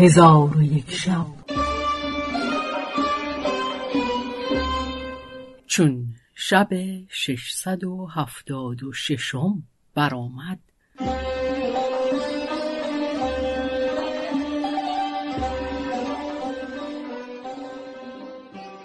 [0.00, 1.26] هزار و یک شب.
[5.66, 6.68] چون شب
[7.10, 9.62] ششصد و هفتاد و ششم
[9.94, 10.58] برآمد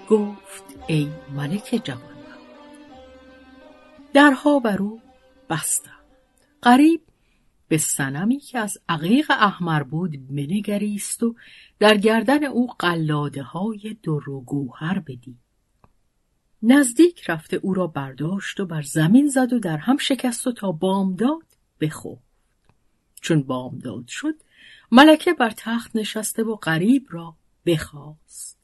[0.10, 2.16] گفت ای ملک جوان
[4.14, 5.02] درها بر او
[5.50, 6.06] بستند.
[6.62, 7.02] قریب
[7.68, 11.36] به سنمی که از عقیق احمر بود بنگریست و
[11.80, 15.38] در گردن او قلاده های در و گوهر بدید.
[16.64, 20.72] نزدیک رفته او را برداشت و بر زمین زد و در هم شکست و تا
[20.72, 21.46] بامداد
[21.82, 22.16] بخو
[23.22, 24.36] چون بامداد شد
[24.92, 27.36] ملکه بر تخت نشسته و غریب را
[27.66, 28.58] بخواست.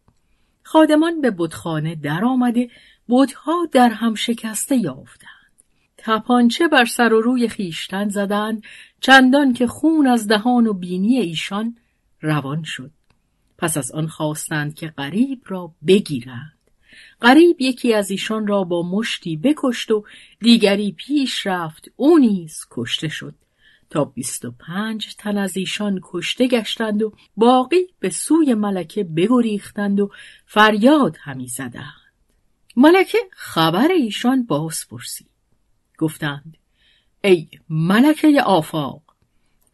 [0.63, 2.70] خادمان به بتخانه در آمده
[3.10, 5.41] بتها در هم شکسته یافتند.
[6.04, 8.64] تپانچه بر سر و روی خیشتن زدند
[9.02, 11.77] چندان که خون از دهان و بینی ایشان
[12.21, 12.91] روان شد.
[13.57, 16.57] پس از آن خواستند که غریب را بگیرند.
[17.22, 20.04] غریب یکی از ایشان را با مشتی بکشت و
[20.40, 23.35] دیگری پیش رفت او نیز کشته شد.
[23.90, 29.99] تا بیست و پنج تن از ایشان کشته گشتند و باقی به سوی ملکه بگریختند
[29.99, 30.12] و
[30.46, 32.02] فریاد همی زدند.
[32.76, 35.27] ملکه خبر ایشان باز پرسید
[36.02, 36.57] گفتند
[37.24, 39.02] ای ملکه آفاق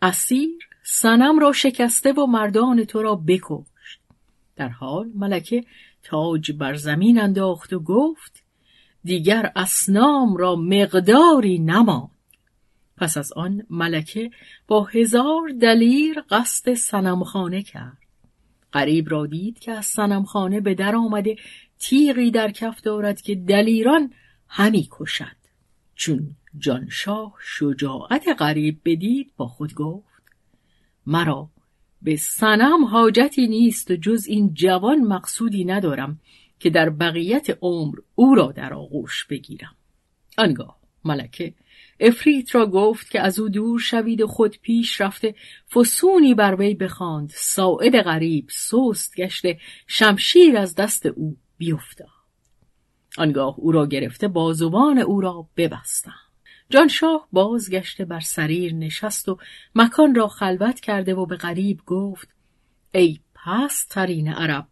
[0.01, 3.99] اسیر سنم را شکسته و مردان تو را بکشت.
[4.55, 5.63] در حال ملکه
[6.03, 8.43] تاج بر زمین انداخت و گفت
[9.03, 12.09] دیگر اسنام را مقداری نماند.
[12.97, 14.31] پس از آن ملکه
[14.67, 17.97] با هزار دلیر قصد سنمخانه کرد.
[18.71, 21.35] قریب را دید که از سنمخانه به در آمده
[21.79, 24.13] تیغی در کف دارد که دلیران
[24.47, 25.46] همی کشد
[25.97, 30.23] چون جانشاه شجاعت غریب بدید با خود گفت
[31.05, 31.49] مرا
[32.01, 36.19] به سنم حاجتی نیست و جز این جوان مقصودی ندارم
[36.59, 39.75] که در بقیت عمر او را در آغوش بگیرم.
[40.37, 41.53] آنگاه ملکه
[41.99, 45.35] افریت را گفت که از او دور شوید و خود پیش رفته
[45.75, 52.16] فسونی بر وی بخواند ساعد غریب سست گشته شمشیر از دست او بیفتاد.
[53.19, 56.15] آنگاه او را گرفته بازوان او را ببستم
[56.69, 59.37] جانشاه بازگشته بر سریر نشست و
[59.75, 62.29] مکان را خلوت کرده و به غریب گفت
[62.93, 64.67] ای پست ترین عرب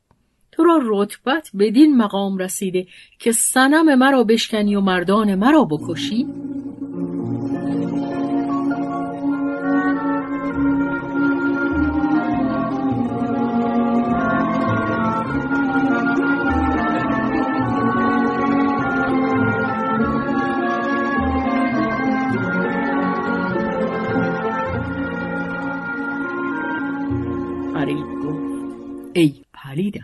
[0.52, 2.88] تو را رتبت بدین مقام رسیده
[3.20, 6.28] که سنم مرا بشکنی و مردان مرا بکشی؟
[29.14, 30.02] ای پلیدک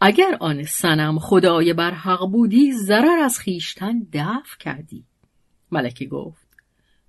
[0.00, 5.04] اگر آن سنم خدای بر حق بودی ضرر از خیشتن دفع کردی.
[5.70, 6.46] ملکه گفت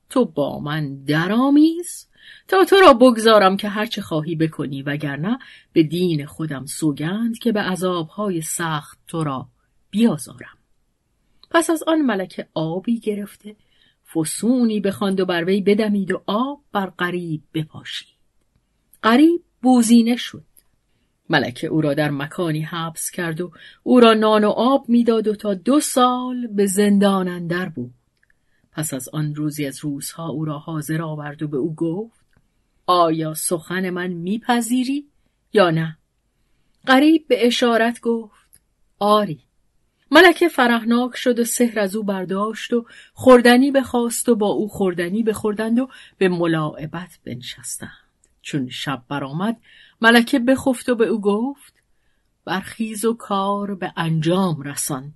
[0.10, 2.08] تو با من درآمیز
[2.48, 5.40] تا تو را بگذارم که هرچه خواهی بکنی وگرنه
[5.74, 9.48] به دین خودم سوگند که به عذابهای سخت تو را
[9.90, 10.58] بیازارم.
[11.52, 13.56] پس از آن ملکه آبی گرفته
[14.14, 18.17] فسونی بخواند و بر وی بدمید و آب بر غریب بپاشید.
[19.04, 20.44] غریب بوزینه شد.
[21.30, 23.52] ملکه او را در مکانی حبس کرد و
[23.84, 27.94] او را نان و آب می‌داد و تا دو سال به زندان اندر بود.
[28.72, 32.26] پس از آن روزی از روزها او را حاضر آورد و به او گفت
[32.86, 35.08] آیا سخن من میپذیری
[35.54, 35.98] یا نه؟
[36.86, 38.62] قریب به اشارت گفت
[39.00, 39.40] آری.
[40.12, 45.24] ملکه فرهناک شد و سحر از او برداشت و خوردنی بخواست و با او خوردنی
[45.24, 45.88] بخوردند و
[46.18, 48.07] به ملاعبت بنشستند.
[48.48, 49.58] چون شب برآمد
[50.02, 51.74] ملکه بخفت و به او گفت
[52.46, 55.14] برخیز و کار به انجام رسان.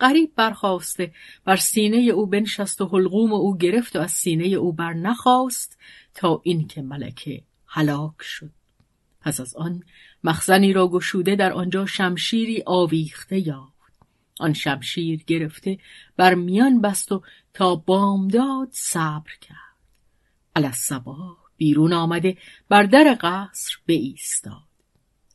[0.00, 1.12] قریب برخواسته
[1.44, 5.78] بر سینه او بنشست و حلقوم او گرفت و از سینه او بر نخواست
[6.14, 8.50] تا اینکه ملکه هلاک شد.
[9.20, 9.82] پس از آن
[10.24, 13.92] مخزنی را گشوده در آنجا شمشیری آویخته یافت.
[14.40, 15.78] آن شمشیر گرفته
[16.16, 17.22] بر میان بست و
[17.54, 19.76] تا بامداد صبر کرد.
[20.56, 22.36] الصباح بیرون آمده
[22.68, 24.62] بر در قصر ایستاد.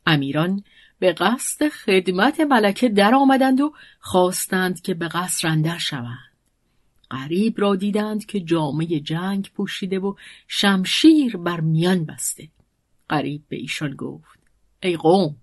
[0.05, 0.63] امیران
[0.99, 6.31] به قصد خدمت ملکه در آمدند و خواستند که به قصر اندر شوند.
[7.09, 10.15] قریب را دیدند که جامعه جنگ پوشیده و
[10.47, 12.49] شمشیر بر میان بسته.
[13.09, 14.39] قریب به ایشان گفت
[14.83, 15.35] ای قوم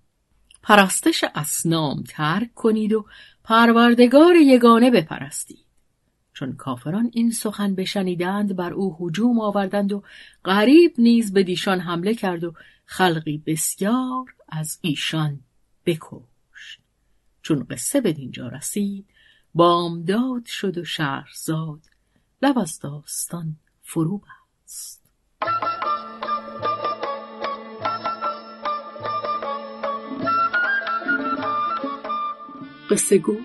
[0.63, 3.05] پرستش اسنام ترک کنید و
[3.43, 5.62] پروردگار یگانه بپرستید.
[6.33, 10.03] چون کافران این سخن بشنیدند بر او هجوم آوردند و
[10.45, 12.53] غریب نیز به دیشان حمله کرد و
[12.85, 15.39] خلقی بسیار از ایشان
[15.85, 16.79] بکشت.
[17.41, 19.05] چون قصه به دینجا رسید
[19.53, 21.79] بامداد شد و شهرزاد
[22.41, 24.21] لب از داستان فرو
[24.65, 25.03] بست.
[32.89, 33.37] قصه گو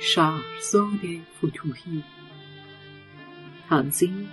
[0.00, 1.00] شهرزاد
[1.38, 2.04] فتوهی
[3.70, 4.28] تنظیم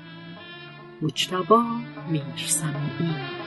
[1.02, 1.64] مجتبا
[2.12, 3.45] میرسمی.